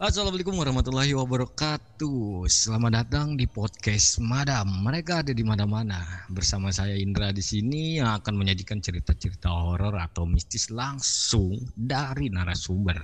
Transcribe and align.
Assalamualaikum 0.00 0.56
warahmatullahi 0.56 1.12
wabarakatuh. 1.12 2.48
Selamat 2.48 3.04
datang 3.04 3.36
di 3.36 3.44
podcast 3.44 4.16
Madam. 4.16 4.64
Mereka 4.80 5.20
ada 5.20 5.28
di 5.36 5.44
mana-mana. 5.44 6.24
Bersama 6.32 6.72
saya 6.72 6.96
Indra 6.96 7.36
di 7.36 7.44
sini 7.44 8.00
yang 8.00 8.16
akan 8.16 8.32
menyajikan 8.32 8.80
cerita-cerita 8.80 9.52
horor 9.52 10.00
atau 10.00 10.24
mistis 10.24 10.72
langsung 10.72 11.52
dari 11.76 12.32
narasumber. 12.32 12.96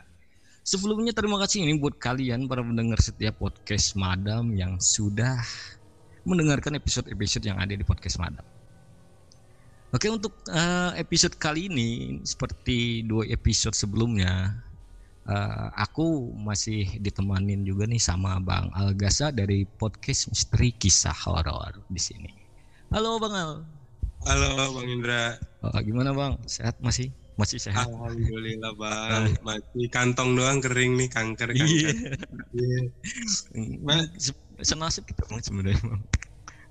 Sebelumnya 0.64 1.12
terima 1.12 1.36
kasih 1.36 1.68
ini 1.68 1.76
buat 1.76 2.00
kalian 2.00 2.48
para 2.48 2.64
pendengar 2.64 2.96
setiap 3.04 3.44
podcast 3.44 3.92
Madam 3.92 4.56
yang 4.56 4.80
sudah 4.80 5.36
mendengarkan 6.24 6.80
episode-episode 6.80 7.44
yang 7.44 7.60
ada 7.60 7.76
di 7.76 7.84
podcast 7.84 8.16
Madam. 8.16 8.40
Oke 9.92 10.08
untuk 10.08 10.32
uh, 10.48 10.96
episode 10.96 11.36
kali 11.36 11.68
ini 11.68 12.24
seperti 12.24 13.04
dua 13.04 13.28
episode 13.28 13.76
sebelumnya 13.76 14.64
uh, 15.26 15.68
aku 15.74 16.32
masih 16.38 16.86
ditemanin 17.02 17.66
juga 17.66 17.84
nih 17.84 18.00
sama 18.00 18.38
Bang 18.38 18.70
Algasa 18.72 19.34
dari 19.34 19.66
podcast 19.66 20.30
Misteri 20.30 20.70
Kisah 20.74 21.14
Horor 21.14 21.82
di 21.90 22.00
sini. 22.00 22.30
Halo 22.94 23.18
Bang 23.18 23.34
Al. 23.34 23.52
Halo 24.26 24.78
Bang 24.78 24.88
Indra. 24.90 25.38
Oh, 25.62 25.74
gimana 25.82 26.14
Bang? 26.14 26.38
Sehat 26.46 26.78
masih? 26.78 27.10
Masih 27.36 27.58
sehat? 27.60 27.90
Alhamdulillah 27.90 28.72
Bang. 28.78 29.34
Masih 29.42 29.86
kantong 29.90 30.38
doang 30.38 30.62
kering 30.62 30.94
nih 30.96 31.10
kanker 31.10 31.50
kanker. 31.52 31.66
Iya. 32.54 32.90
Yeah. 33.82 34.04
Senasib 34.62 35.04
kita 35.10 35.26
Bang 35.26 35.42
sebenarnya 35.42 35.82
Bang. 35.82 36.02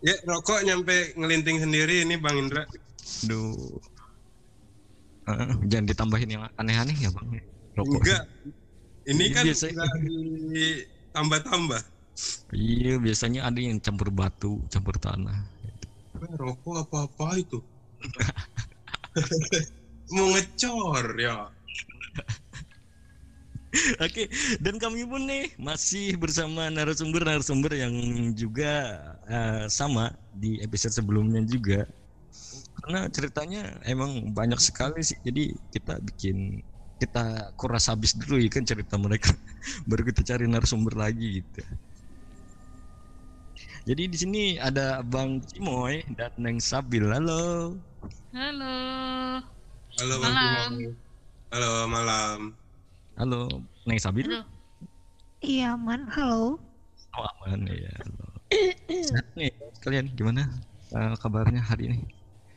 Ya 0.04 0.16
rokok 0.24 0.64
nyampe 0.64 1.16
ngelinting 1.20 1.60
sendiri 1.60 2.08
ini 2.08 2.16
Bang 2.18 2.40
Indra. 2.40 2.64
Duh. 3.28 3.80
Uh, 5.26 5.58
jangan 5.66 5.90
ditambahin 5.90 6.30
yang 6.38 6.46
aneh-aneh 6.54 6.94
ya 7.02 7.10
Bang 7.10 7.34
rokok. 7.76 8.02
Enggak. 8.02 8.24
Ini 9.06 9.26
kan 9.30 9.44
biasanya 9.46 9.86
tambah-tambah. 11.14 11.82
Iya, 12.56 12.96
biasanya 12.98 13.46
ada 13.46 13.60
yang 13.60 13.78
campur 13.84 14.10
batu, 14.10 14.64
campur 14.72 14.96
tanah. 14.98 15.46
Rokok 16.40 16.88
apa-apa 16.88 17.38
itu? 17.38 17.60
Mau 20.16 20.32
ngecor 20.32 21.06
ya. 21.20 21.52
Oke, 24.06 24.32
dan 24.64 24.80
kami 24.80 25.04
pun 25.04 25.28
nih 25.28 25.52
masih 25.60 26.16
bersama 26.16 26.72
narasumber-narasumber 26.72 27.76
yang 27.76 27.92
juga 28.32 29.04
uh, 29.28 29.68
sama 29.68 30.16
di 30.32 30.64
episode 30.64 30.96
sebelumnya 30.96 31.44
juga. 31.44 31.84
Karena 32.80 33.12
ceritanya 33.12 33.76
emang 33.84 34.32
banyak 34.32 34.64
sekali 34.64 35.04
sih, 35.04 35.20
jadi 35.28 35.52
kita 35.76 36.00
bikin 36.00 36.64
kita 36.96 37.52
kuras 37.60 37.92
habis 37.92 38.16
dulu 38.16 38.40
ya 38.40 38.48
kan 38.48 38.64
cerita 38.64 38.96
mereka. 38.96 39.36
Baru 39.90 40.08
kita 40.08 40.24
cari 40.24 40.48
narasumber 40.48 40.96
lagi 40.96 41.44
gitu. 41.44 41.62
Jadi 43.86 44.04
di 44.10 44.18
sini 44.18 44.44
ada 44.58 45.06
Bang 45.06 45.44
Cimoy 45.46 46.02
dan 46.18 46.34
Neng 46.42 46.58
Sabil. 46.58 47.06
Halo. 47.06 47.78
Halo. 48.34 48.76
Halo 50.02 50.16
Bang 50.18 50.34
malam. 50.34 50.72
Cimoy. 50.74 50.94
Halo 51.54 51.72
malam. 51.86 52.40
Halo 53.20 53.42
Neng 53.86 54.00
Sabil? 54.02 54.26
Halo. 54.26 54.42
iya 55.46 55.78
aman. 55.78 56.10
Halo. 56.10 56.58
Oh 57.14 57.26
aman 57.38 57.70
ya 57.70 57.94
halo. 58.02 58.26
Nah, 59.14 59.26
nih 59.38 59.52
kalian. 59.84 60.10
Gimana 60.18 60.50
uh, 60.96 61.14
kabarnya 61.20 61.62
hari 61.62 61.94
ini? 61.94 62.00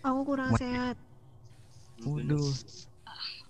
Aku 0.07 0.25
kurang 0.25 0.55
Ma 0.55 0.59
sehat. 0.59 0.97
Waduh, 2.07 2.55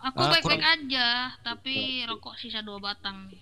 Aku 0.08 0.24
ah, 0.24 0.32
baik-baik 0.32 0.64
uh, 0.64 0.72
aja, 0.72 1.08
tapi 1.44 2.00
rokok 2.08 2.40
sisa 2.40 2.64
dua 2.64 2.80
batang 2.80 3.28
nih. 3.28 3.36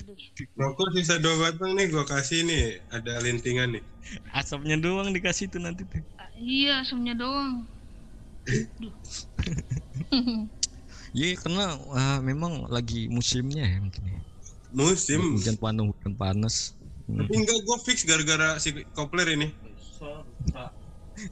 rokok 0.60 0.96
sisa 0.96 1.20
dua 1.20 1.36
batang 1.36 1.76
nih, 1.76 1.92
gua 1.92 2.08
kasih 2.08 2.40
nih. 2.48 2.80
Ada 2.88 3.20
lintingan 3.20 3.76
nih. 3.76 3.84
Asapnya 4.32 4.80
doang 4.80 5.12
dikasih 5.12 5.52
tuh 5.52 5.60
nanti 5.60 5.84
tuh. 5.84 6.00
Uh, 6.16 6.30
iya, 6.40 6.80
asapnya 6.80 7.16
doang. 7.16 7.64
Iya, 11.16 11.32
karena 11.40 11.80
uh, 11.80 12.20
memang 12.20 12.68
lagi 12.68 13.08
musimnya 13.08 13.64
ya 13.64 13.80
mungkin 13.80 14.04
ya. 14.04 14.20
Musim. 14.68 15.40
Hujan 15.40 15.56
panas, 15.56 15.88
hujan 15.88 16.12
panas. 16.12 16.76
Hmm. 17.08 17.24
Tapi 17.24 17.40
enggak, 17.40 17.56
gua 17.64 17.80
fix 17.80 18.04
gara-gara 18.04 18.60
si 18.60 18.84
kopler 18.92 19.32
ini. 19.32 19.48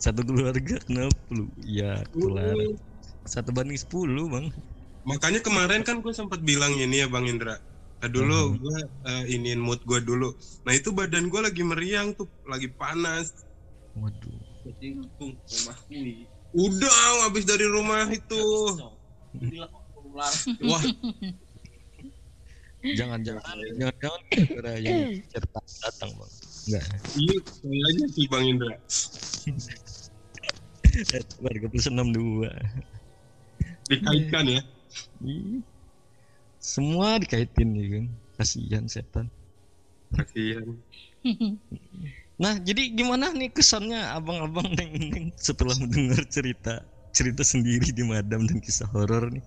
Satu 0.01 0.25
keluarga 0.25 0.81
kenapa 0.89 1.21
lu? 1.29 1.53
Ya, 1.61 2.01
keluar. 2.17 2.57
Uh 2.57 2.81
satu 3.25 3.57
banding 3.57 3.81
sepuluh 3.81 4.29
bang 4.29 4.53
makanya 5.05 5.41
kemarin 5.45 5.85
kan 5.85 6.01
gue 6.01 6.13
sempat 6.13 6.41
bilang 6.41 6.73
ini 6.77 7.05
ya 7.05 7.09
bang 7.09 7.29
Indra. 7.29 7.57
Nah, 8.05 8.13
dulu 8.13 8.53
hmm. 8.53 8.57
gue 8.61 8.79
uh, 9.09 9.25
iniin 9.33 9.57
mood 9.57 9.81
gue 9.89 9.97
dulu. 10.05 10.37
Nah 10.69 10.77
itu 10.77 10.93
badan 10.93 11.33
gue 11.33 11.41
lagi 11.41 11.65
meriang 11.65 12.13
tuh 12.13 12.29
lagi 12.45 12.69
panas. 12.69 13.33
Waduh. 13.97 14.45
Udah 16.53 17.25
habis 17.25 17.49
dari 17.49 17.65
rumah 17.65 18.05
itu. 18.13 18.45
Wah. 20.69 20.85
Jangan 22.85 23.25
jangan 23.25 23.41
jangan. 23.41 23.93
jangan 23.97 24.21
kira 24.29 24.73
yang 24.85 25.25
cerita 25.33 25.61
datang 25.81 26.13
bang. 26.13 26.33
Enggak. 26.65 26.85
Iya 27.17 27.37
kayaknya 27.41 28.07
sih 28.13 28.25
bang 28.29 28.45
Indra. 28.45 28.77
Warga 31.45 31.67
plus 31.73 31.89
enam 31.89 32.13
dua. 32.13 32.53
Dikaitkan 33.89 34.45
ya 34.49 34.61
semua 36.65 37.21
dikaitin 37.21 37.71
ya 37.77 37.87
kan? 37.99 38.07
Kasihan 38.41 38.85
setan. 38.89 39.27
Kasihan. 40.15 40.69
Nah 42.35 42.59
jadi 42.59 42.91
gimana 42.91 43.31
nih 43.31 43.47
kesannya 43.55 44.11
abang-abang 44.11 44.67
neng 44.75 44.91
neng 45.07 45.27
setelah 45.39 45.71
mendengar 45.79 46.19
cerita 46.27 46.83
cerita 47.15 47.47
sendiri 47.47 47.95
di 47.95 48.03
madam 48.03 48.43
dan 48.43 48.59
kisah 48.59 48.91
horor 48.91 49.31
nih? 49.31 49.45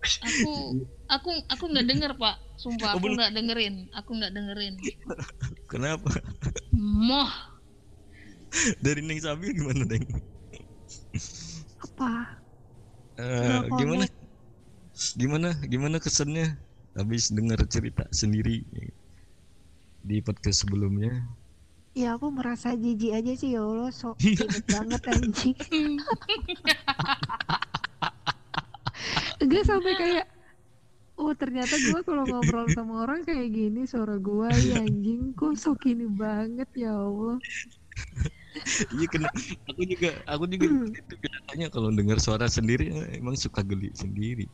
Aku 0.00 0.80
aku 1.12 1.30
aku 1.52 1.64
nggak 1.68 1.84
denger 1.84 2.16
pak. 2.16 2.40
Sumpah 2.56 2.96
aku 2.96 3.12
nggak 3.12 3.36
dengerin. 3.36 3.92
Aku 3.92 4.16
nggak 4.16 4.32
dengerin. 4.32 4.74
Kenapa? 5.68 6.08
Moh. 6.72 7.28
Dari 8.80 9.04
neng 9.04 9.20
sabil 9.20 9.52
gimana 9.52 9.84
neng? 9.84 10.08
Apa 11.84 12.39
uh, 13.20 13.68
gimana? 13.76 14.04
Gimana? 15.16 15.48
Gimana 15.68 15.96
kesannya? 16.00 16.56
Habis 16.96 17.30
dengar 17.30 17.60
cerita 17.68 18.08
sendiri 18.10 18.64
di 20.00 20.24
podcast 20.24 20.64
sebelumnya. 20.64 21.22
Ya 21.92 22.16
aku 22.16 22.32
merasa 22.32 22.72
jijik 22.72 23.12
aja 23.12 23.32
sih 23.36 23.54
ya 23.54 23.62
Allah. 23.62 23.92
Sok 23.92 24.16
banget 24.72 25.02
anjing. 25.12 25.58
Enggak 29.40 29.64
sampai 29.64 29.92
kayak 29.96 30.26
oh 31.20 31.36
ternyata 31.36 31.76
gue 31.76 32.00
kalau 32.00 32.24
ngobrol 32.24 32.64
sama 32.72 33.04
orang 33.04 33.20
kayak 33.28 33.52
gini 33.52 33.84
suara 33.84 34.16
gue 34.16 34.48
ya 34.72 34.80
anjing 34.80 35.36
kok 35.36 35.52
sok 35.52 35.84
ini 35.92 36.08
banget 36.08 36.68
ya 36.72 36.96
Allah 36.96 37.36
iya 38.96 39.06
kena 39.08 39.28
aku 39.68 39.82
juga 39.84 40.10
aku 40.24 40.44
juga 40.48 40.66
hmm. 40.68 40.92
itu 40.96 41.14
biasanya 41.20 41.66
kalau 41.72 41.88
dengar 41.92 42.18
suara 42.22 42.46
sendiri 42.46 42.92
emang 43.16 43.36
suka 43.36 43.60
geli 43.64 43.92
sendiri. 43.92 44.46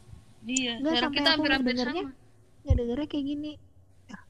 Iya 0.46 0.82
nggak 0.82 0.94
sampai 1.02 1.18
kita 1.18 1.30
hampir 1.34 1.50
dengernya 1.58 2.04
nggak 2.66 2.76
dengernya 2.76 3.06
kayak 3.10 3.26
gini. 3.26 3.52
Ah, 4.10 4.22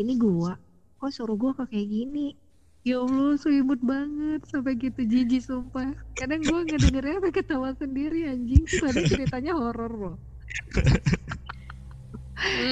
ini 0.00 0.12
gua? 0.16 0.56
Kok 1.00 1.10
suruh 1.12 1.36
gua 1.36 1.52
kok 1.56 1.68
kayak 1.72 1.88
gini? 1.88 2.36
Ya 2.82 2.98
allah 2.98 3.38
imut 3.38 3.80
banget. 3.80 4.40
Sampai 4.50 4.74
gitu 4.74 5.00
jijik 5.06 5.42
sumpah. 5.44 5.94
Kadang 6.18 6.42
gua 6.44 6.64
nggak 6.66 6.80
dengernya 6.88 7.14
sampai 7.20 7.34
ketawa 7.34 7.68
sendiri 7.78 8.28
anjing. 8.28 8.64
Tadi 8.66 9.00
ceritanya 9.06 9.52
horor 9.54 9.92
loh. 9.92 10.16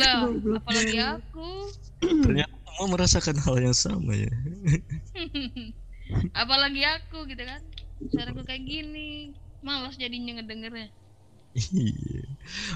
Lah 0.02 0.26
apalagi 0.26 0.98
aku? 0.98 1.46
Ternyata 2.00 2.60
semua 2.80 2.96
merasakan 2.96 3.36
hal 3.44 3.56
yang 3.60 3.76
sama 3.76 4.16
ya 4.16 4.32
apalagi 6.32 6.82
aku 6.86 7.26
gitu 7.28 7.42
kan. 7.42 7.60
Suaraku 8.10 8.42
kayak 8.46 8.64
gini. 8.64 9.36
Malas 9.60 10.00
jadinya 10.00 10.40
ngedengernya. 10.40 10.88
Iya. 11.50 12.22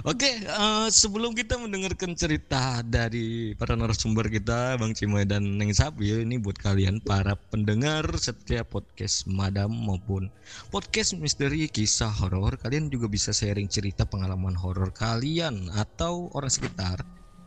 Oke, 0.02 0.26
uh, 0.50 0.90
sebelum 0.90 1.31
kita 1.34 1.54
mendengarkan 1.58 2.19
cerita 2.19 2.82
dari 2.82 3.54
para 3.54 3.78
narasumber 3.78 4.26
kita, 4.26 4.75
Bang 4.78 4.98
Cimoy 4.98 5.22
dan 5.22 5.46
Neng 5.46 5.70
Sabil, 5.70 6.26
ini 6.26 6.42
buat 6.42 6.58
kalian 6.58 6.98
para 6.98 7.38
pendengar 7.38 8.02
setiap 8.19 8.75
podcast 8.75 9.31
Madam 9.31 9.70
maupun 9.70 10.26
podcast 10.75 11.14
misteri 11.19 11.70
kisah 11.70 12.10
horor, 12.10 12.58
kalian 12.58 12.90
juga 12.90 13.06
bisa 13.06 13.31
sharing 13.31 13.70
cerita 13.70 14.02
pengalaman 14.02 14.58
horor 14.58 14.90
kalian 14.90 15.70
atau 15.75 16.31
orang 16.34 16.50
sekitar 16.50 17.02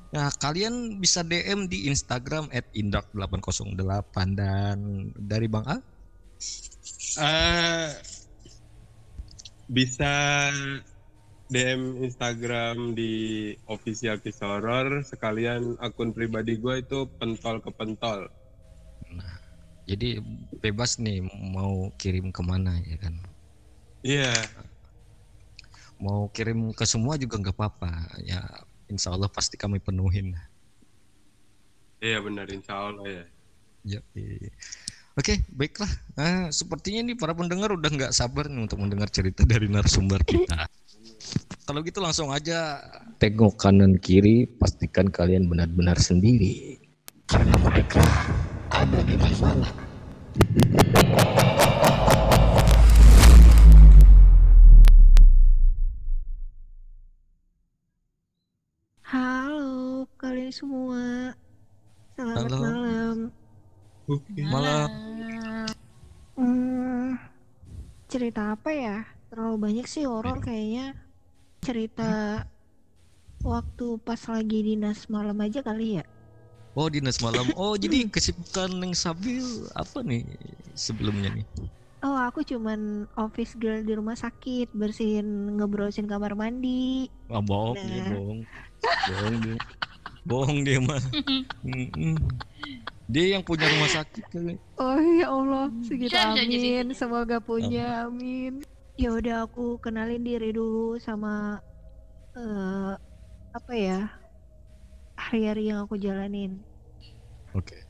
Nah, 0.08 0.32
kalian 0.40 1.04
bisa 1.04 1.20
DM 1.20 1.68
di 1.68 1.92
Instagram 1.92 2.48
@indak808 2.72 4.40
dan 4.40 5.12
dari 5.20 5.52
Bang 5.52 5.68
A? 5.68 5.78
Uh, 7.18 7.92
bisa 9.68 10.14
DM 11.48 12.04
Instagram 12.04 12.96
di 12.96 13.56
official 13.68 14.20
kisah 14.20 14.60
horror 14.60 15.04
sekalian 15.04 15.80
akun 15.80 16.12
pribadi 16.12 16.60
gue 16.60 16.84
itu 16.84 17.08
pentol 17.20 17.64
ke 17.64 17.72
pentol. 17.72 18.28
Nah, 19.12 19.36
jadi 19.88 20.20
bebas 20.60 21.00
nih 21.00 21.24
mau 21.24 21.92
kirim 21.96 22.32
ke 22.32 22.44
mana 22.44 22.80
ya 22.84 23.00
kan? 23.00 23.16
Iya. 24.04 24.36
Mau 26.00 26.28
kirim 26.32 26.76
ke 26.76 26.84
semua 26.84 27.16
juga 27.16 27.40
nggak 27.40 27.56
apa-apa. 27.56 27.92
Ya, 28.28 28.44
insya 28.88 29.14
Allah 29.14 29.32
pasti 29.32 29.56
kami 29.56 29.80
penuhin. 29.80 30.36
Iya 32.04 32.22
benar, 32.22 32.48
insya 32.52 32.74
Allah 32.78 33.06
ya. 33.06 33.26
Ya, 33.88 34.00
Oke, 35.18 35.42
baiklah. 35.50 35.90
Nah, 36.14 36.54
sepertinya 36.54 37.10
nih 37.10 37.18
para 37.18 37.34
pendengar 37.34 37.74
udah 37.74 37.90
nggak 37.90 38.14
sabar 38.14 38.46
nih 38.46 38.70
untuk 38.70 38.78
mendengar 38.78 39.10
cerita 39.10 39.42
dari 39.52 39.66
narasumber 39.66 40.22
kita. 40.22 40.70
Kalau 41.68 41.84
gitu 41.84 42.00
langsung 42.00 42.30
aja 42.32 42.80
tengok 43.18 43.58
kanan 43.60 43.98
kiri, 43.98 44.46
pastikan 44.46 45.10
kalian 45.10 45.50
benar-benar 45.50 45.98
sendiri. 45.98 46.78
Karena 47.28 47.58
mereka 47.60 48.00
ada 48.72 49.00
di 49.04 49.16
masalah. 49.20 49.72
Semua. 60.58 61.38
Selamat 62.18 62.50
Halo. 62.50 62.58
malam. 62.58 63.16
Oke. 64.10 64.42
Malam. 64.42 64.90
Hmm, 66.34 67.14
cerita 68.10 68.58
apa 68.58 68.70
ya? 68.74 68.98
Terlalu 69.30 69.56
banyak 69.62 69.86
sih 69.86 70.10
horor 70.10 70.42
kayaknya. 70.42 70.98
Cerita 71.62 72.42
waktu 73.46 74.02
pas 74.02 74.22
lagi 74.26 74.66
dinas 74.66 75.06
malam 75.14 75.38
aja 75.46 75.62
kali 75.62 76.02
ya. 76.02 76.06
Oh, 76.74 76.90
dinas 76.90 77.22
malam. 77.22 77.46
Oh, 77.54 77.78
jadi 77.78 78.10
kesibukan 78.10 78.70
Neng 78.82 78.98
Sabil 78.98 79.46
apa 79.78 80.02
nih 80.02 80.26
sebelumnya 80.74 81.34
nih? 81.34 81.46
Oh, 82.06 82.14
aku 82.14 82.46
cuman 82.46 83.10
office 83.18 83.58
girl 83.58 83.82
di 83.82 83.98
rumah 83.98 84.14
sakit, 84.14 84.70
bersihin 84.74 85.58
ngebrosin 85.58 86.06
kamar 86.06 86.38
mandi. 86.38 87.10
Ah, 87.30 87.42
bohong 87.42 87.78
Nah. 87.82 88.10
bohong. 88.14 88.42
Bohong. 88.86 89.58
Bohong 90.28 90.68
dia 90.68 90.84
mah. 90.84 91.00
Dia 93.08 93.40
yang 93.40 93.44
punya 93.48 93.64
rumah 93.72 93.88
sakit 93.88 94.24
kali. 94.28 94.60
Oh 94.76 95.00
ya 95.00 95.32
Allah, 95.32 95.72
segitu 95.80 96.12
amin. 96.12 96.92
Semoga 96.92 97.40
punya, 97.40 98.04
amin. 98.04 98.68
Ya 99.00 99.16
udah 99.16 99.48
aku 99.48 99.80
kenalin 99.80 100.28
diri 100.28 100.52
dulu 100.52 101.00
sama 101.00 101.64
eh 102.36 102.94
apa 103.56 103.74
ya 103.74 104.12
hari-hari 105.16 105.72
yang 105.72 105.88
aku 105.88 105.96
jalanin. 105.96 106.60
Oke. 107.56 107.88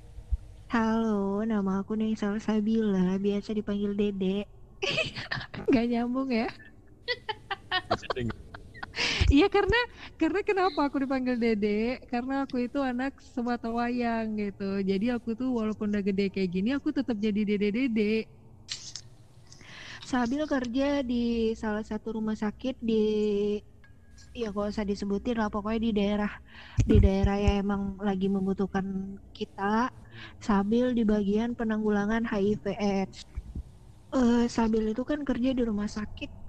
Halo, 0.69 1.41
nama 1.41 1.81
aku 1.81 1.97
Neng 1.97 2.13
Salsabila, 2.13 3.17
biasa 3.17 3.57
dipanggil 3.57 3.97
Dede. 3.97 4.45
Gak 5.73 5.85
nyambung 5.89 6.29
ya? 6.29 6.45
Iya 9.27 9.45
karena 9.51 9.75
karena 10.19 10.39
kenapa 10.47 10.79
aku 10.87 10.97
dipanggil 11.03 11.35
Dede? 11.35 11.99
Karena 12.11 12.33
aku 12.47 12.55
itu 12.63 12.79
anak 12.79 13.11
semata 13.19 13.67
wayang 13.67 14.39
gitu. 14.39 14.63
Jadi 14.89 15.05
aku 15.15 15.29
tuh 15.39 15.49
walaupun 15.51 15.91
udah 15.91 16.03
gede 16.07 16.23
kayak 16.31 16.49
gini, 16.55 16.69
aku 16.77 16.89
tetap 16.95 17.17
jadi 17.19 17.41
Dede-Dede. 17.43 18.23
Sabil 20.07 20.41
kerja 20.47 21.03
di 21.03 21.51
salah 21.59 21.83
satu 21.83 22.15
rumah 22.15 22.37
sakit 22.39 22.75
di 22.79 23.03
ya 24.37 24.53
gak 24.53 24.69
usah 24.71 24.85
disebutin 24.85 25.35
lah 25.41 25.49
pokoknya 25.49 25.79
di 25.87 25.91
daerah 25.97 26.31
di 26.89 26.95
daerah 27.01 27.35
yang 27.41 27.55
emang 27.65 27.81
lagi 28.07 28.27
membutuhkan 28.29 28.85
kita 29.37 29.89
Sabil 30.41 30.97
di 30.97 31.03
bagian 31.05 31.53
penanggulangan 31.53 32.25
HIV 32.25 32.63
AIDS. 32.73 33.17
Eh, 34.17 34.45
Sabil 34.49 34.83
itu 34.93 35.03
kan 35.05 35.19
kerja 35.29 35.49
di 35.57 35.61
rumah 35.61 35.85
sakit 35.89 36.46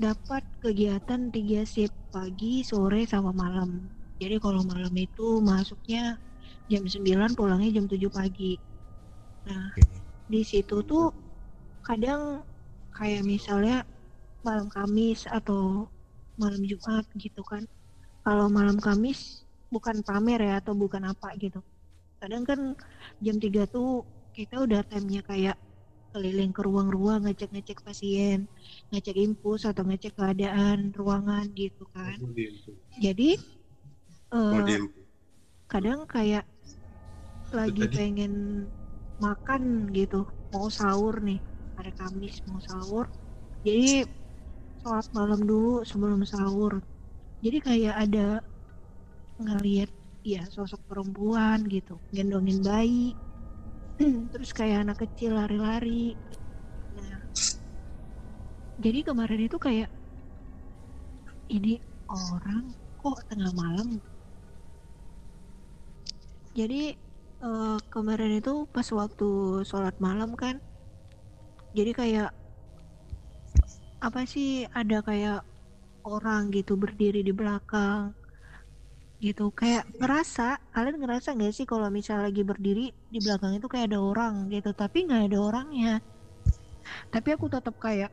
dapat 0.00 0.40
kegiatan 0.64 1.28
tiga 1.28 1.60
shift 1.68 1.92
pagi, 2.08 2.64
sore 2.64 3.04
sama 3.04 3.36
malam. 3.36 3.92
Jadi 4.16 4.40
kalau 4.40 4.64
malam 4.64 4.92
itu 4.96 5.44
masuknya 5.44 6.16
jam 6.72 6.88
9 6.88 7.36
pulangnya 7.36 7.68
jam 7.76 7.84
7 7.84 8.08
pagi. 8.08 8.56
Nah, 9.44 9.76
di 10.24 10.40
situ 10.40 10.80
tuh 10.88 11.12
kadang 11.84 12.40
kayak 12.96 13.28
misalnya 13.28 13.84
malam 14.40 14.72
Kamis 14.72 15.28
atau 15.28 15.92
malam 16.40 16.64
Jumat 16.64 17.04
gitu 17.20 17.44
kan. 17.44 17.68
Kalau 18.24 18.48
malam 18.48 18.80
Kamis 18.80 19.44
bukan 19.68 20.00
pamer 20.00 20.40
ya 20.40 20.64
atau 20.64 20.72
bukan 20.72 21.12
apa 21.12 21.36
gitu. 21.36 21.60
Kadang 22.16 22.48
kan 22.48 22.60
jam 23.20 23.36
3 23.36 23.68
tuh 23.68 24.08
kita 24.32 24.64
udah 24.64 24.80
time-nya 24.88 25.20
kayak 25.28 25.60
keliling 26.10 26.50
ke 26.50 26.60
ruang-ruang 26.66 27.26
ngecek-ngecek 27.26 27.86
pasien, 27.86 28.50
ngecek 28.90 29.16
infus 29.16 29.66
atau 29.66 29.86
ngecek 29.86 30.18
keadaan 30.18 30.90
ruangan 30.92 31.46
gitu 31.54 31.86
kan. 31.94 32.18
Oh. 32.18 32.34
Jadi 32.98 33.38
diem. 34.30 34.86
kadang 35.66 36.06
kayak 36.06 36.46
lagi 37.50 37.82
tadi. 37.86 37.94
pengen 37.94 38.34
makan 39.18 39.90
gitu 39.90 40.26
mau 40.54 40.70
sahur 40.70 41.18
nih 41.18 41.42
hari 41.74 41.92
Kamis 41.98 42.40
mau 42.46 42.62
sahur 42.62 43.10
jadi 43.66 44.06
sholat 44.80 45.06
malam 45.12 45.42
dulu 45.44 45.82
sebelum 45.82 46.22
sahur 46.24 46.78
jadi 47.42 47.58
kayak 47.60 47.94
ada 48.08 48.28
ngelihat 49.42 49.90
ya 50.22 50.46
sosok 50.48 50.80
perempuan 50.86 51.66
gitu 51.68 51.98
gendongin 52.14 52.62
bayi 52.62 53.18
terus 54.32 54.50
kayak 54.58 54.78
anak 54.88 54.96
kecil 55.02 55.30
lari-lari. 55.38 56.16
Nah 56.96 57.20
jadi 58.80 58.98
kemarin 59.08 59.40
itu 59.46 59.56
kayak 59.60 59.88
ini 61.56 61.72
orang 62.10 62.64
kok 63.00 63.18
tengah 63.28 63.52
malam? 63.60 63.88
Jadi 66.58 66.80
eh, 67.46 67.78
kemarin 67.92 68.32
itu 68.40 68.52
pas 68.74 68.88
waktu 69.00 69.24
sholat 69.68 69.96
malam 70.06 70.30
kan 70.42 70.56
jadi 71.76 71.90
kayak 71.94 72.28
apa 74.06 74.20
sih 74.32 74.48
ada 74.80 74.96
kayak 75.08 75.38
orang 76.14 76.42
gitu 76.56 76.72
berdiri 76.82 77.20
di 77.28 77.32
belakang 77.40 78.14
gitu. 79.20 79.52
Kayak 79.52 79.86
ngerasa 80.00 80.58
kalian 80.72 80.96
ngerasa 80.96 81.36
nggak 81.36 81.52
sih 81.52 81.68
kalau 81.68 81.92
misalnya 81.92 82.32
lagi 82.32 82.42
berdiri 82.42 82.90
di 83.12 83.18
belakang 83.20 83.60
itu 83.60 83.68
kayak 83.68 83.92
ada 83.92 84.00
orang 84.00 84.48
gitu 84.48 84.72
tapi 84.72 85.04
nggak 85.06 85.30
ada 85.30 85.38
orangnya. 85.38 85.94
Tapi 87.12 87.28
aku 87.36 87.46
tetap 87.52 87.76
kayak 87.76 88.10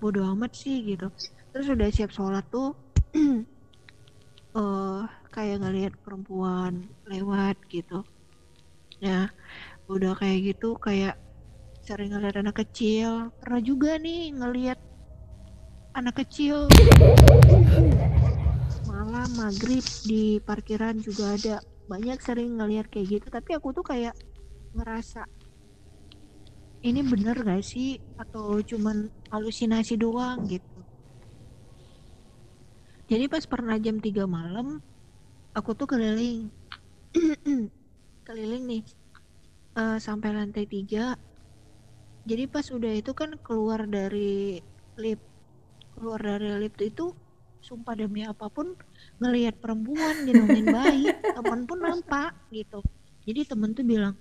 bodo 0.00 0.24
amat 0.34 0.56
sih 0.56 0.80
gitu. 0.82 1.12
Terus 1.52 1.66
udah 1.70 1.88
siap 1.92 2.10
sholat 2.10 2.44
tuh 2.48 2.72
eh 4.58 5.02
kayak 5.30 5.60
ngelihat 5.62 5.94
perempuan 6.00 6.88
lewat 7.04 7.60
gitu. 7.68 8.02
Nah 9.04 9.28
udah 9.84 10.16
kayak 10.16 10.56
gitu 10.56 10.80
kayak 10.80 11.20
sering 11.84 12.16
ngeliat 12.16 12.40
anak 12.40 12.64
kecil. 12.64 13.28
Pernah 13.38 13.60
juga 13.60 14.00
nih 14.00 14.32
ngelihat 14.32 14.80
anak 15.94 16.26
kecil 16.26 16.66
malam 19.04 19.28
maghrib 19.36 19.84
di 20.10 20.40
parkiran 20.40 20.96
juga 21.06 21.36
ada. 21.36 21.56
Banyak 21.92 22.18
sering 22.24 22.56
ngelihat 22.56 22.86
kayak 22.88 23.08
gitu 23.20 23.26
tapi 23.28 23.50
aku 23.52 23.68
tuh 23.76 23.84
kayak 23.84 24.14
ngerasa 24.76 25.22
ini 26.88 27.00
bener 27.12 27.36
gak 27.44 27.60
sih? 27.72 28.00
Atau 28.16 28.64
cuman 28.70 28.96
halusinasi 29.32 29.94
doang 30.00 30.38
gitu. 30.48 30.80
Jadi 33.10 33.24
pas 33.28 33.44
pernah 33.44 33.76
jam 33.84 33.96
3 34.00 34.24
malam 34.24 34.80
aku 35.58 35.70
tuh 35.78 35.86
keliling 35.92 36.50
keliling 38.26 38.64
nih 38.70 38.82
eh, 39.80 39.98
sampai 40.06 40.30
lantai 40.38 40.64
3 40.74 41.16
jadi 42.28 42.44
pas 42.52 42.66
udah 42.76 42.92
itu 43.00 43.12
kan 43.20 43.30
keluar 43.46 43.80
dari 43.96 44.60
lift 45.02 45.24
keluar 45.94 46.20
dari 46.22 46.48
lift 46.62 46.80
itu 46.90 47.02
sumpah 47.64 47.96
demi 47.96 48.28
apa 48.28 48.52
pun 48.52 48.76
ngelihat 49.16 49.56
perempuan 49.56 50.28
gendongin 50.28 50.68
bayi 50.68 51.08
temen 51.32 51.64
pun 51.64 51.80
nampak 51.80 52.36
gitu. 52.52 52.84
Jadi 53.24 53.40
temen 53.48 53.72
tuh 53.72 53.88
bilang 53.88 54.12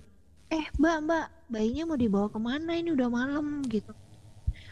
eh 0.47 0.63
mbak 0.79 0.97
mbak 1.03 1.25
bayinya 1.51 1.83
mau 1.91 1.99
dibawa 1.99 2.31
ke 2.31 2.39
mana? 2.39 2.71
Ini 2.79 2.95
udah 2.95 3.09
malam 3.11 3.59
gitu. 3.67 3.91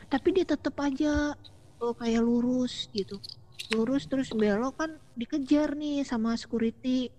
Tapi 0.08 0.28
dia 0.32 0.48
tetep 0.48 0.72
aja 0.80 1.36
oh, 1.84 1.92
kayak 1.92 2.24
lurus 2.24 2.88
gitu. 2.96 3.20
Lurus 3.75 4.08
terus 4.08 4.32
belok 4.32 4.80
kan 4.80 4.96
dikejar 5.20 5.75
nih 5.75 6.08
sama 6.08 6.40
security. 6.40 7.12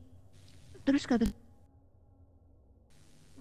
Terus 0.88 1.04
kata 1.04 1.28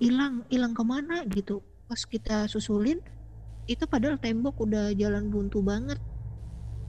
hilang 0.04 0.44
hilang 0.52 0.76
ke 0.76 0.84
mana? 0.84 1.24
gitu. 1.32 1.64
Pas 1.88 2.04
kita 2.04 2.52
susulin 2.52 3.00
itu 3.70 3.84
padahal 3.88 4.20
tembok 4.20 4.68
udah 4.68 4.92
jalan 4.98 5.32
buntu 5.32 5.64
banget. 5.64 6.00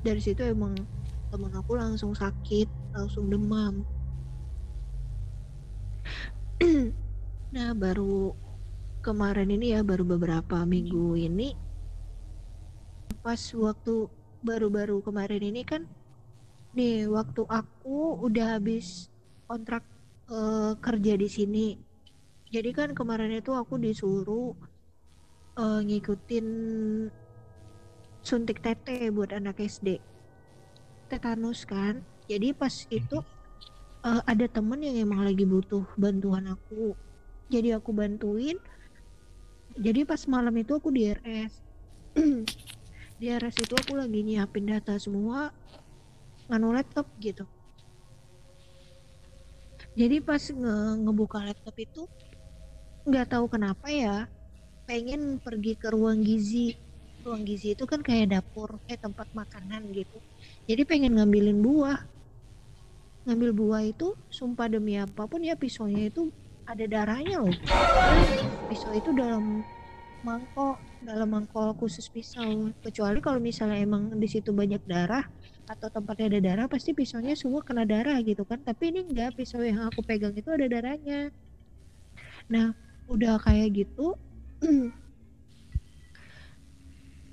Dari 0.03 0.19
situ 0.19 0.43
emang 0.43 0.75
temen 1.33 1.49
aku 1.57 1.81
langsung 1.81 2.13
sakit 2.13 2.69
langsung 2.93 3.33
demam. 3.33 3.81
Nah 7.53 7.77
baru 7.77 8.33
kemarin 9.05 9.53
ini 9.53 9.77
ya 9.77 9.85
baru 9.85 10.09
beberapa 10.09 10.65
minggu 10.65 11.21
ini 11.21 11.53
pas 13.21 13.41
waktu 13.53 14.09
baru-baru 14.41 15.05
kemarin 15.05 15.53
ini 15.53 15.61
kan 15.61 15.85
nih 16.73 17.13
waktu 17.13 17.45
aku 17.45 18.25
udah 18.25 18.57
habis 18.57 19.13
kontrak 19.45 19.85
uh, 20.33 20.77
kerja 20.81 21.17
di 21.17 21.29
sini. 21.29 21.69
Jadi 22.53 22.73
kan 22.73 22.97
kemarin 22.97 23.37
itu 23.37 23.53
aku 23.53 23.77
disuruh 23.77 24.57
uh, 25.61 25.81
ngikutin 25.81 26.47
suntik 28.25 28.65
tete 28.65 29.13
buat 29.13 29.33
anak 29.33 29.61
SD 29.61 30.13
tetanus 31.13 31.69
kan? 31.69 32.01
Jadi 32.25 32.57
pas 32.57 32.73
itu 32.89 33.21
uh, 34.01 34.23
ada 34.25 34.49
temen 34.49 34.81
yang 34.81 34.97
emang 35.05 35.21
lagi 35.21 35.45
butuh 35.45 35.85
bantuan 36.01 36.49
aku. 36.49 36.97
Jadi 37.53 37.77
aku 37.77 37.93
bantuin. 37.93 38.57
Jadi 39.77 40.09
pas 40.09 40.21
malam 40.25 40.57
itu 40.57 40.73
aku 40.77 40.93
di 40.93 41.09
RS 41.09 41.53
di 43.21 43.27
RS 43.33 43.57
itu 43.65 43.73
aku 43.73 43.97
lagi 43.97 44.21
nyiapin 44.21 44.69
data 44.69 44.97
semua 45.01 45.49
nganu 46.49 46.77
laptop 46.77 47.09
gitu. 47.21 47.49
Jadi 49.93 50.21
pas 50.25 50.41
nge 50.41 50.77
ngebuka 51.05 51.41
laptop 51.41 51.77
itu 51.77 52.03
nggak 53.09 53.33
tahu 53.33 53.49
kenapa 53.49 53.89
ya 53.89 54.29
pengen 54.85 55.41
pergi 55.41 55.73
ke 55.75 55.89
ruang 55.89 56.21
gizi 56.21 56.77
ruang 57.27 57.43
gizi 57.49 57.75
itu 57.77 57.85
kan 57.91 58.01
kayak 58.03 58.27
dapur 58.35 58.79
kayak 58.87 59.01
tempat 59.07 59.29
makanan 59.35 59.83
gitu. 59.95 60.19
Jadi 60.69 60.83
pengen 60.89 61.13
ngambilin 61.19 61.59
buah. 61.63 61.99
Ngambil 63.27 63.51
buah 63.55 63.83
itu 63.87 64.09
sumpah 64.31 64.67
demi 64.67 64.99
apa 64.99 65.23
pun 65.31 65.41
ya 65.47 65.55
pisaunya 65.55 66.11
itu 66.11 66.31
ada 66.67 66.85
darahnya 66.91 67.39
loh. 67.43 67.55
Pisau 68.69 68.93
itu 68.95 69.11
dalam 69.15 69.63
mangkok 70.27 70.77
dalam 71.03 71.29
mangkok 71.35 71.75
khusus 71.81 72.07
pisau. 72.11 72.71
Kecuali 72.85 73.19
kalau 73.23 73.41
misalnya 73.43 73.79
emang 73.83 74.17
di 74.23 74.29
situ 74.31 74.51
banyak 74.55 74.83
darah 74.87 75.25
atau 75.71 75.89
tempatnya 75.91 76.27
ada 76.37 76.41
darah 76.43 76.67
pasti 76.71 76.91
pisaunya 76.99 77.35
semua 77.39 77.63
kena 77.67 77.85
darah 77.87 78.19
gitu 78.23 78.43
kan. 78.49 78.61
Tapi 78.63 78.95
ini 78.95 79.01
enggak 79.11 79.35
pisau 79.39 79.63
yang 79.63 79.83
aku 79.91 80.01
pegang 80.07 80.35
itu 80.35 80.51
ada 80.51 80.67
darahnya. 80.71 81.31
Nah 82.53 82.75
udah 83.11 83.35
kayak 83.43 83.69
gitu 83.77 84.15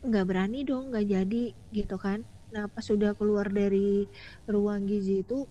nggak 0.07 0.25
berani 0.29 0.57
dong 0.69 0.83
nggak 0.91 1.05
jadi 1.13 1.43
gitu 1.75 1.95
kan. 1.99 2.19
Nah 2.53 2.65
pas 2.71 2.83
sudah 2.85 3.11
keluar 3.19 3.47
dari 3.51 4.07
ruang 4.49 4.87
gizi 4.89 5.21
itu 5.23 5.45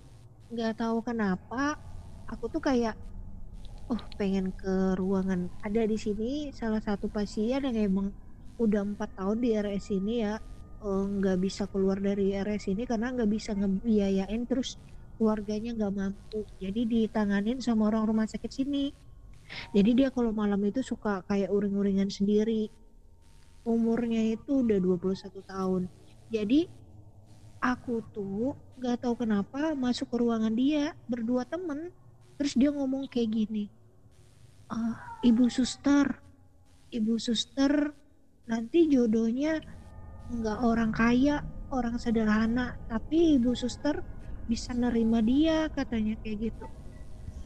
nggak 0.52 0.80
tahu 0.80 1.04
kenapa 1.04 1.76
aku 2.32 2.44
tuh 2.54 2.62
kayak 2.64 2.94
oh 3.92 4.00
pengen 4.20 4.52
ke 4.60 4.96
ruangan. 5.00 5.48
Ada 5.66 5.84
di 5.88 5.96
sini 6.00 6.30
salah 6.52 6.80
satu 6.84 7.06
pasien 7.12 7.60
yang 7.64 7.76
emang 7.76 8.08
udah 8.60 8.82
empat 8.84 9.10
tahun 9.18 9.38
di 9.44 9.48
RS 9.54 9.86
ini 9.98 10.14
ya 10.26 10.34
eh, 10.84 11.04
nggak 11.18 11.36
bisa 11.44 11.62
keluar 11.72 11.98
dari 12.02 12.34
RS 12.36 12.64
ini 12.74 12.82
karena 12.90 13.06
nggak 13.14 13.30
bisa 13.30 13.50
ngebiayain 13.58 14.42
terus 14.50 14.76
keluarganya 15.18 15.70
nggak 15.76 15.92
mampu. 15.98 16.38
Jadi 16.62 16.80
ditanganin 16.86 17.58
sama 17.64 17.90
orang 17.90 18.04
rumah 18.10 18.26
sakit 18.30 18.50
sini. 18.52 18.92
Jadi 19.76 19.90
dia 19.98 20.08
kalau 20.12 20.30
malam 20.36 20.60
itu 20.68 20.80
suka 20.84 21.24
kayak 21.28 21.48
uring-uringan 21.52 22.08
sendiri 22.12 22.68
umurnya 23.68 24.25
itu 24.32 24.64
udah 24.64 24.80
21 24.80 25.44
tahun. 25.44 25.82
Jadi 26.32 26.64
aku 27.60 28.00
tuh 28.16 28.56
nggak 28.80 29.04
tahu 29.04 29.28
kenapa 29.28 29.76
masuk 29.76 30.08
ke 30.08 30.16
ruangan 30.16 30.54
dia 30.54 30.94
berdua 31.10 31.42
temen 31.42 31.90
terus 32.38 32.54
dia 32.54 32.70
ngomong 32.70 33.10
kayak 33.10 33.34
gini 33.34 33.66
uh, 34.70 34.94
ibu 35.26 35.50
suster 35.50 36.22
ibu 36.94 37.18
suster 37.18 37.90
nanti 38.46 38.87
jodohnya 38.87 39.58
nggak 40.30 40.58
orang 40.62 40.94
kaya 40.94 41.42
orang 41.75 41.98
sederhana 42.00 42.78
tapi 42.88 43.37
ibu 43.37 43.52
suster 43.58 44.00
bisa 44.48 44.72
nerima 44.72 45.20
dia 45.20 45.68
katanya 45.68 46.16
kayak 46.25 46.48
gitu. 46.48 46.66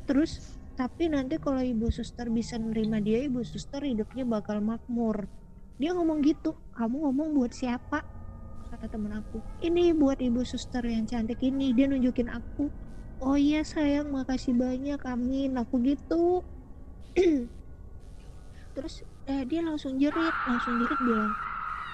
Terus 0.06 0.38
tapi 0.78 1.10
nanti 1.10 1.36
kalau 1.42 1.58
ibu 1.58 1.90
suster 1.90 2.30
bisa 2.30 2.54
nerima 2.56 3.02
dia 3.02 3.26
ibu 3.26 3.42
suster 3.42 3.82
hidupnya 3.82 4.22
bakal 4.22 4.62
makmur 4.62 5.26
dia 5.82 5.90
ngomong 5.98 6.22
gitu 6.22 6.54
kamu 6.78 7.10
ngomong 7.10 7.34
buat 7.34 7.50
siapa? 7.50 8.06
kata 8.72 8.88
temen 8.88 9.12
aku. 9.12 9.44
Ini 9.60 9.92
buat 9.92 10.16
ibu 10.16 10.40
suster 10.48 10.80
yang 10.88 11.04
cantik 11.04 11.36
ini 11.44 11.76
dia 11.76 11.84
nunjukin 11.84 12.32
aku. 12.32 12.72
Oh 13.20 13.36
iya 13.36 13.60
sayang 13.68 14.08
makasih 14.08 14.56
banyak 14.56 14.96
amin 15.04 15.52
aku 15.60 15.76
gitu. 15.84 16.40
Terus 18.74 19.04
eh, 19.28 19.44
dia 19.44 19.60
langsung 19.60 20.00
jerit 20.00 20.32
langsung 20.48 20.80
jerit 20.80 20.96
bilang 21.04 21.36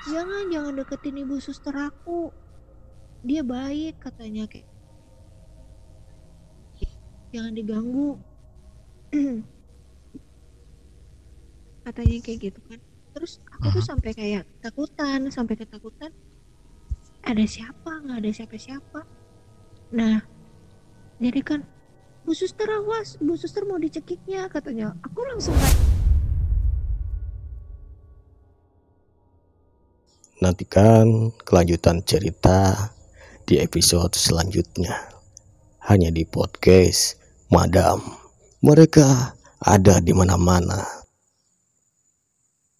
jangan 0.06 0.46
jangan 0.54 0.72
deketin 0.78 1.18
ibu 1.18 1.42
suster 1.42 1.74
aku. 1.74 2.30
Dia 3.26 3.42
baik 3.42 3.98
katanya 3.98 4.46
kayak 4.46 4.70
jangan 7.34 7.52
diganggu. 7.58 8.22
Katanya 11.88 12.20
kayak 12.20 12.52
gitu 12.52 12.60
kan 12.68 12.80
terus 13.18 13.42
aku 13.50 13.74
tuh 13.74 13.82
sampai 13.82 14.14
kayak 14.14 14.46
takutan 14.62 15.26
sampai 15.34 15.58
ketakutan 15.58 16.14
ada 17.26 17.42
siapa 17.42 17.98
nggak 18.06 18.18
ada 18.22 18.30
siapa-siapa 18.30 19.00
nah 19.90 20.22
jadi 21.18 21.42
kan 21.42 21.60
Bu 22.28 22.36
Suster 22.36 22.68
awas, 22.68 23.16
Bu 23.24 23.40
Suster 23.40 23.64
mau 23.64 23.80
dicekiknya 23.80 24.52
katanya. 24.52 24.92
Aku 25.00 25.24
langsung 25.24 25.56
Nantikan 30.44 31.32
kelanjutan 31.40 32.04
cerita 32.04 32.92
di 33.48 33.56
episode 33.56 34.12
selanjutnya. 34.12 35.08
Hanya 35.88 36.12
di 36.12 36.28
podcast 36.28 37.16
Madam. 37.48 38.04
Mereka 38.60 39.32
ada 39.64 39.96
di 40.04 40.12
mana-mana. 40.12 40.97